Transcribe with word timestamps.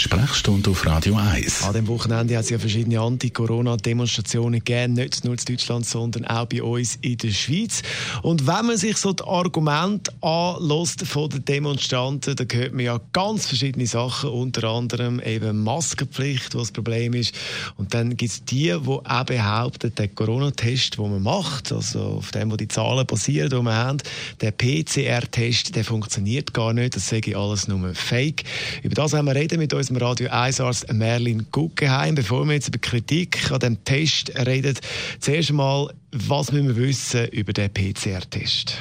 Sprechstunde 0.00 0.70
auf 0.70 0.86
Radio 0.86 1.16
1. 1.16 1.62
An 1.62 1.72
dem 1.72 1.86
Wochenende 1.88 2.36
hat 2.36 2.44
es 2.44 2.50
ja 2.50 2.58
verschiedene 2.58 3.00
Anti-Corona-Demonstrationen 3.00 4.60
gegeben, 4.64 4.94
nicht 4.94 5.24
nur 5.24 5.34
in 5.34 5.40
Deutschland, 5.44 5.86
sondern 5.86 6.24
auch 6.24 6.46
bei 6.46 6.62
uns 6.62 6.96
in 7.00 7.18
der 7.18 7.30
Schweiz. 7.30 7.82
Und 8.22 8.46
wenn 8.46 8.66
man 8.66 8.76
sich 8.76 8.96
so 8.96 9.12
die 9.12 9.24
Argumente 9.24 10.12
anlässt 10.20 11.06
von 11.06 11.30
den 11.30 11.44
Demonstranten, 11.44 12.36
dann 12.36 12.48
hört 12.52 12.72
man 12.72 12.84
ja 12.84 13.00
ganz 13.12 13.46
verschiedene 13.46 13.86
Sachen, 13.86 14.30
unter 14.30 14.68
anderem 14.68 15.20
eben 15.20 15.62
Maskenpflicht, 15.62 16.54
was 16.54 16.68
das 16.68 16.72
Problem 16.72 17.14
ist. 17.14 17.34
Und 17.76 17.94
dann 17.94 18.16
gibt 18.16 18.32
es 18.32 18.44
die, 18.44 18.74
die 18.74 18.88
auch 18.88 19.24
behaupten, 19.24 19.94
der 19.94 20.08
Corona-Test, 20.08 20.98
den 20.98 21.10
man 21.10 21.22
macht, 21.22 21.72
also 21.72 22.00
auf 22.00 22.30
dem, 22.30 22.50
wo 22.50 22.56
die 22.56 22.68
Zahlen 22.68 23.06
basieren, 23.06 23.50
die 23.50 23.62
wir 23.62 23.74
haben, 23.74 23.98
der 24.40 24.50
PCR-Test, 24.52 25.76
der 25.76 25.84
funktioniert 25.84 26.54
gar 26.54 26.72
nicht, 26.72 26.96
das 26.96 27.08
sage 27.08 27.30
ich 27.30 27.36
alles 27.36 27.68
nur 27.68 27.94
Fake. 27.94 28.44
Über 28.82 28.94
das 28.94 29.12
haben 29.12 29.26
wir 29.26 29.34
reden 29.34 29.58
mit 29.58 29.74
unserem 29.90 30.08
Radio 30.08 30.30
1 30.30 30.60
Arzt 30.60 30.90
Merlin 30.94 31.46
Guggenheim. 31.52 32.14
Bevor 32.14 32.46
wir 32.46 32.54
jetzt 32.54 32.68
über 32.68 32.78
Kritik 32.78 33.50
an 33.50 33.60
dem 33.60 33.84
Test 33.84 34.32
reden, 34.34 34.74
zuerst 35.20 35.50
einmal, 35.50 35.92
was 36.10 36.52
müssen 36.52 36.68
wir 36.68 36.76
wissen 36.76 37.28
über 37.28 37.52
den 37.52 37.70
PCR-Test? 37.70 38.78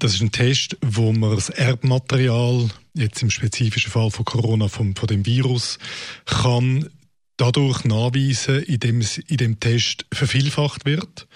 Das 0.00 0.14
ist 0.14 0.20
ein 0.20 0.32
Test, 0.32 0.76
wo 0.82 1.12
man 1.12 1.34
das 1.34 1.48
Erbmaterial, 1.48 2.68
jetzt 2.92 3.22
im 3.22 3.30
spezifischen 3.30 3.90
Fall 3.90 4.10
von 4.10 4.26
Corona, 4.26 4.68
von, 4.68 4.94
von 4.94 5.06
dem 5.06 5.24
Virus, 5.24 5.78
kann 6.26 6.90
dadurch 7.38 7.84
nachweisen, 7.84 8.62
indem 8.64 9.00
es 9.00 9.16
in 9.16 9.38
dem 9.38 9.60
Test 9.60 10.04
vervielfacht 10.12 10.84
wird. 10.84 11.26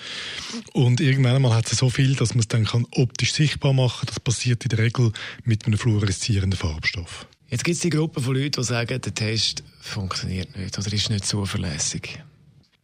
Und 0.75 1.01
irgendwann 1.01 1.37
einmal 1.37 1.55
hat 1.55 1.73
es 1.73 1.79
so 1.79 1.89
viel, 1.89 2.15
dass 2.15 2.35
man 2.35 2.41
es 2.41 2.49
dann 2.49 2.69
optisch 2.91 3.33
sichtbar 3.33 3.73
machen 3.73 4.01
kann. 4.01 4.09
Das 4.09 4.21
passiert 4.21 4.65
in 4.65 4.69
der 4.69 4.81
Regel 4.81 5.13
mit 5.45 5.65
einem 5.65 5.79
fluoreszierenden 5.79 6.59
Farbstoff. 6.59 7.27
Jetzt 7.51 7.65
gibt 7.65 7.77
es 7.77 7.81
die 7.81 7.91
Gruppe 7.91 8.21
von 8.21 8.35
Leuten, 8.35 8.61
die 8.61 8.65
sagen, 8.65 9.01
der 9.01 9.15
Test 9.15 9.63
funktioniert 9.81 10.57
nicht 10.57 10.79
oder 10.79 10.93
ist 10.93 11.09
nicht 11.09 11.25
zuverlässig. 11.25 12.19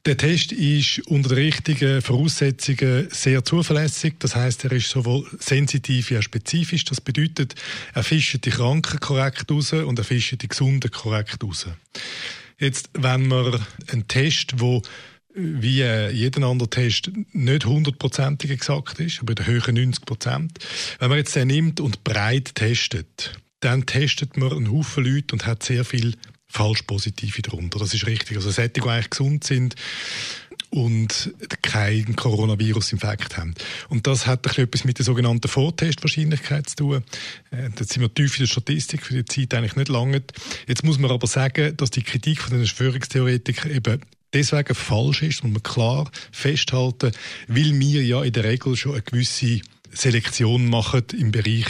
Der 0.07 0.17
Test 0.17 0.53
ist 0.53 1.01
unter 1.07 1.31
den 1.31 1.39
richtigen 1.39 2.03
Voraussetzungen 2.03 3.09
sehr 3.11 3.43
zuverlässig. 3.45 4.17
Das 4.19 4.37
heißt, 4.37 4.65
er 4.65 4.73
ist 4.73 4.91
sowohl 4.91 5.27
sensitiv 5.39 6.11
wie 6.11 6.19
auch 6.19 6.23
spezifisch. 6.23 6.85
Das 6.85 7.01
bedeutet, 7.01 7.55
er 7.95 8.03
fischt 8.03 8.45
die 8.45 8.51
Kranken 8.51 9.01
korrekt 9.01 9.51
raus 9.51 9.73
und 9.73 9.99
er 9.99 10.05
fischt 10.05 10.43
die 10.43 10.49
Gesunden 10.49 10.91
korrekt 10.91 11.43
raus. 11.43 11.67
Jetzt, 12.59 12.91
wenn 12.93 13.29
man 13.29 13.61
einen 13.91 14.07
Test, 14.09 14.61
wo 14.61 14.83
wie 15.35 15.83
jeder 16.13 16.47
andere 16.47 16.71
Test 16.71 17.11
nicht 17.33 17.65
hundertprozentig 17.65 18.51
exakt 18.51 19.01
ist, 19.01 19.21
aber 19.21 19.33
in 19.33 19.37
der 19.37 19.47
Höhe 19.47 19.73
90 19.73 20.05
Prozent. 20.05 20.59
Wenn 21.01 21.09
man 21.09 21.19
jetzt 21.19 21.35
den 21.35 21.49
nimmt 21.49 21.81
und 21.81 22.05
breit 22.05 22.55
testet, 22.55 23.33
dann 23.65 23.87
testet 23.87 24.37
man 24.37 24.53
einen 24.53 24.71
Haufen 24.71 25.05
Leute 25.05 25.35
und 25.35 25.47
hat 25.47 25.63
sehr 25.63 25.85
viel 25.85 26.15
falsch 26.47 26.83
Positive 26.83 27.43
darunter. 27.43 27.79
Das 27.79 27.95
ist 27.95 28.07
richtig. 28.07 28.37
Also 28.37 28.51
Sätze, 28.51 28.81
die 28.81 28.89
eigentlich 28.89 29.11
gesund 29.11 29.45
sind 29.45 29.75
und 30.71 31.33
keinen 31.63 32.15
Coronavirus-Infekt 32.15 33.39
haben. 33.39 33.55
Und 33.89 34.07
das 34.07 34.27
hat 34.27 34.47
etwas 34.59 34.85
mit 34.85 34.99
der 34.99 35.05
sogenannten 35.05 35.49
Vortestwahrscheinlichkeit 35.49 36.69
zu 36.69 36.77
tun. 36.77 37.05
Äh, 37.51 37.71
da 37.75 37.85
sind 37.85 38.03
wir 38.03 38.13
tief 38.13 38.37
in 38.37 38.43
der 38.43 38.49
Statistik, 38.49 39.07
für 39.07 39.23
die 39.23 39.25
Zeit 39.25 39.55
eigentlich 39.55 39.77
nicht 39.77 39.89
lange. 39.89 40.23
Jetzt 40.69 40.85
muss 40.85 40.99
man 40.99 41.11
aber 41.11 41.27
sagen, 41.27 41.77
dass 41.77 41.91
die 41.91 42.03
Kritik 42.03 42.41
von 42.41 42.51
den 42.51 42.67
Verschwörungstheoretikern 42.67 43.71
eben 43.71 44.01
deswegen 44.33 44.75
falsch 44.75 45.23
ist, 45.23 45.43
muss 45.43 45.53
man 45.53 45.63
klar 45.63 46.11
festhalten, 46.33 47.13
weil 47.49 47.79
wir 47.79 48.05
ja 48.05 48.23
in 48.23 48.33
der 48.33 48.45
Regel 48.45 48.77
schon 48.77 48.93
eine 48.93 49.03
gewisse 49.03 49.61
Selektion 49.93 50.69
machen 50.69 51.05
im 51.17 51.31
Bereich 51.31 51.67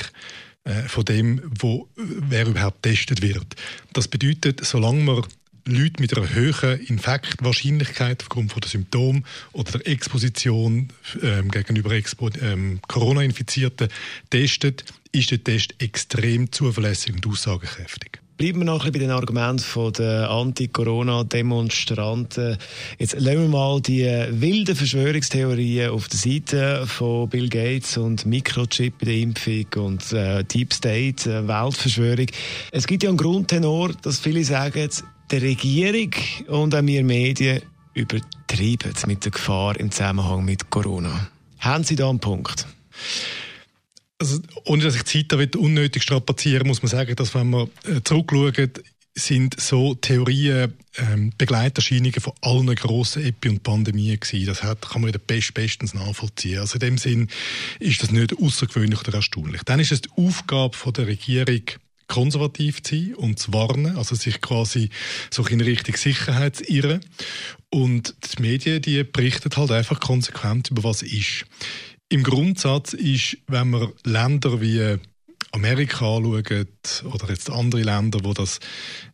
von 0.87 1.05
dem, 1.05 1.43
wo, 1.61 1.89
wer 1.97 2.47
überhaupt 2.47 2.83
getestet 2.83 3.21
wird. 3.21 3.55
Das 3.93 4.09
bedeutet, 4.09 4.65
solange 4.65 5.03
man 5.03 5.25
Leute 5.67 6.01
mit 6.01 6.17
einer 6.17 6.35
höheren 6.35 6.79
Infektwahrscheinlichkeit 6.81 8.23
aufgrund 8.23 8.53
von 8.53 8.61
der 8.61 8.71
Symptomen 8.71 9.25
oder 9.53 9.73
der 9.73 9.87
Exposition 9.87 10.89
ähm, 11.23 11.51
gegenüber 11.51 11.93
Expo 11.93 12.29
ähm, 12.41 12.81
Corona-Infizierten 12.87 13.89
testet, 14.31 14.85
ist 15.13 15.31
der 15.31 15.43
Test 15.43 15.75
extrem 15.79 16.53
zuverlässig 16.53 17.15
und 17.15 17.27
aussagekräftig. 17.27 18.14
Bleiben 18.37 18.59
wir 18.59 18.65
noch 18.65 18.85
ein 18.85 18.91
bisschen 18.91 19.09
bei 19.09 19.15
den 19.15 19.23
Argumenten 19.23 19.93
der 19.93 20.29
Anti-Corona-Demonstranten. 20.29 22.59
Jetzt 22.99 23.15
lassen 23.21 23.43
wir 23.43 23.49
mal 23.49 23.81
die 23.81 24.03
wilden 24.03 24.75
Verschwörungstheorien 24.75 25.91
auf 25.91 26.09
der 26.09 26.19
Seite 26.19 26.85
von 26.85 27.29
Bill 27.29 27.49
Gates 27.49 27.97
und 27.97 28.27
Mikrochip 28.27 28.99
bei 28.99 29.07
der 29.07 29.19
Impfung 29.19 29.67
und 29.77 30.13
äh, 30.13 30.43
Deep 30.43 30.75
State, 30.75 31.31
äh, 31.31 31.47
Weltverschwörung. 31.47 32.27
Es 32.73 32.89
gibt 32.89 33.05
ja 33.05 33.09
einen 33.09 33.19
Grundtenor, 33.19 33.93
dass 34.03 34.19
viele 34.19 34.43
sagen, 34.43 34.91
die 35.31 35.37
Regierung 35.37 36.11
und 36.49 36.75
auch 36.75 36.83
wir 36.83 37.05
Medien 37.05 37.63
übertreiben 37.93 38.95
mit 39.07 39.25
der 39.25 39.31
Gefahr 39.31 39.79
im 39.79 39.93
Zusammenhang 39.93 40.45
mit 40.45 40.71
Corona. 40.71 41.29
Haben 41.61 41.85
Sie 41.85 41.95
da 41.95 42.11
einen 42.11 42.19
Punkt? 42.19 42.67
Also, 44.25 44.41
ohne 44.65 44.83
dass 44.83 44.97
ich 44.97 45.03
die 45.03 45.29
Zeit 45.29 45.55
unnötig 45.55 46.03
strapazieren 46.03 46.67
muss 46.67 46.83
man 46.83 46.89
sagen, 46.89 47.15
dass 47.15 47.35
wenn 47.35 47.51
man 47.51 47.69
äh, 47.85 48.01
zurückschaut, 48.03 48.83
sind 49.15 49.61
so 49.61 49.95
Theorien 49.95 50.73
ähm, 50.97 51.33
Begleiterscheinungen 51.37 52.21
von 52.21 52.33
allen 52.41 52.75
grossen 52.75 53.25
Epi- 53.25 53.51
und 53.51 53.63
Pandemien 53.63 54.19
gewesen. 54.19 54.47
Das 54.47 54.63
hat, 54.63 54.81
kann 54.83 55.03
man 55.03 55.09
in 55.09 55.13
der 55.13 55.21
Best 55.21 55.55
bestens 55.55 55.95
nachvollziehen. 55.95 56.59
Also 56.59 56.75
in 56.75 56.81
dem 56.81 56.99
Sinn 56.99 57.29
ist 57.79 58.03
das 58.03 58.11
nicht 58.11 58.37
außergewöhnlich 58.37 59.01
oder 59.01 59.15
erstaunlich. 59.15 59.63
Dann 59.65 59.79
ist 59.79 59.93
es 59.93 60.01
die 60.01 60.11
Aufgabe 60.17 60.77
von 60.77 60.95
der 60.95 61.07
Regierung, 61.07 61.63
konservativ 62.09 62.83
zu 62.83 62.97
sein 62.97 63.15
und 63.15 63.39
zu 63.39 63.53
warnen, 63.53 63.97
also 63.97 64.15
sich 64.15 64.41
quasi 64.41 64.91
so 65.31 65.47
in 65.47 65.61
Richtung 65.61 65.97
Sicherheit 65.97 66.57
zu 66.57 66.65
irren. 66.65 67.01
Und 67.71 68.15
die 68.37 68.43
Medien, 68.43 68.83
die 68.83 69.05
berichten 69.05 69.51
halt 69.57 69.71
einfach 69.71 70.01
konsequent 70.01 70.71
über 70.71 70.85
was 70.85 71.03
ist. 71.03 71.47
Im 72.15 72.23
Grundsatz 72.23 72.93
ist, 72.93 73.39
wenn 73.49 73.71
man 73.71 73.89
Länder 74.05 74.61
wie 74.61 74.99
Amerika 75.51 76.17
anschaut 76.17 77.03
oder 77.13 77.29
jetzt 77.29 77.51
andere 77.51 77.83
Länder, 77.83 78.21
wo 78.23 78.33
das 78.33 78.61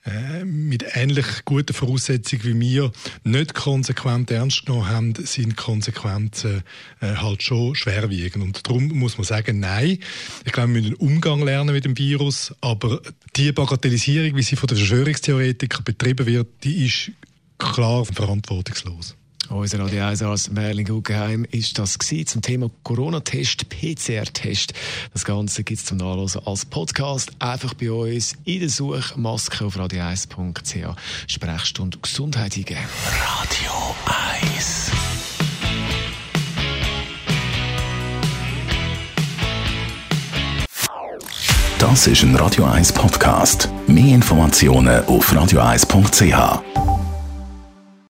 äh, 0.04 0.44
mit 0.44 0.84
ähnlich 0.92 1.46
guten 1.46 1.72
Voraussetzungen 1.72 2.44
wie 2.44 2.60
wir 2.60 2.92
nicht 3.24 3.54
konsequent 3.54 4.30
ernst 4.30 4.66
genommen 4.66 4.86
haben, 4.86 5.14
sind 5.14 5.56
Konsequenzen 5.56 6.62
äh, 7.00 7.14
halt 7.14 7.42
schon 7.42 7.74
schwerwiegend. 7.74 8.44
Und 8.44 8.68
darum 8.68 8.88
muss 8.88 9.16
man 9.16 9.24
sagen, 9.24 9.60
nein. 9.60 9.98
Ich 10.44 10.52
glaube, 10.52 10.74
wir 10.74 10.82
müssen 10.82 10.94
einen 10.94 11.14
Umgang 11.14 11.42
lernen 11.42 11.74
mit 11.74 11.86
dem 11.86 11.96
Virus, 11.96 12.54
aber 12.60 13.00
die 13.34 13.50
Bagatellisierung, 13.50 14.36
wie 14.36 14.42
sie 14.42 14.56
von 14.56 14.66
den 14.66 14.76
Verschwörungstheoretikern 14.76 15.84
betrieben 15.84 16.26
wird, 16.26 16.48
die 16.64 16.84
ist 16.84 17.12
klar 17.56 18.04
verantwortungslos. 18.04 19.16
Unser 19.50 19.80
Radio 19.80 20.04
1 20.04 20.22
Arzt 20.22 20.52
Merlin 20.52 20.86
Guggenheim 20.86 21.44
ist 21.50 21.76
das 21.76 21.98
gewesen 21.98 22.26
zum 22.26 22.40
Thema 22.40 22.70
Corona-Test, 22.84 23.68
PCR-Test. 23.68 24.72
Das 25.12 25.24
Ganze 25.24 25.64
gibt 25.64 25.80
es 25.80 25.86
zum 25.86 25.98
Nachlesen 25.98 26.40
als 26.46 26.64
Podcast. 26.64 27.32
Einfach 27.40 27.74
bei 27.74 27.90
uns 27.90 28.36
in 28.44 28.60
der 28.60 28.68
Suche 28.68 29.18
Maske 29.18 29.64
auf 29.64 29.76
radio1.ch. 29.76 30.96
Sprechstunde 31.26 31.98
Gesundheit 31.98 32.56
eingeben. 32.56 32.78
Radio 33.20 33.72
1 34.54 34.92
Das 41.80 42.06
ist 42.06 42.22
ein 42.22 42.36
Radio 42.36 42.66
1 42.66 42.92
Podcast. 42.92 43.68
Mehr 43.88 44.14
Informationen 44.14 45.04
auf 45.06 45.32
radio1.ch. 45.32 46.99